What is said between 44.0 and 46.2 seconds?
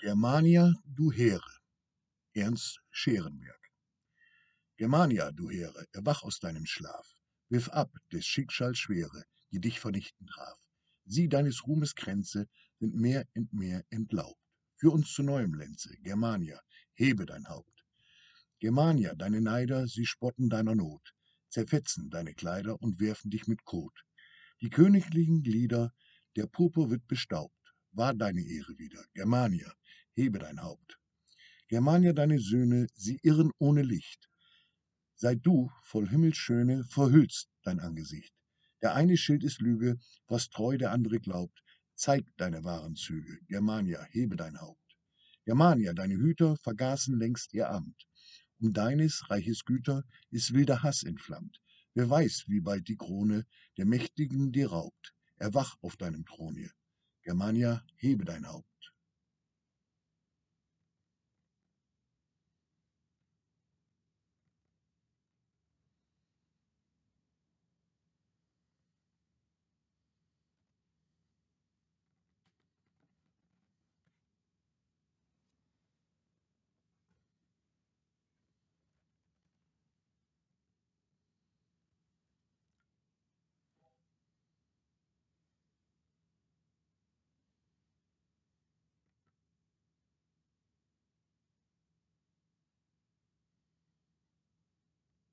hebe dein Haupt. Germania, deine